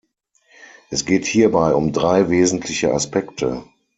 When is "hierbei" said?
1.27-1.75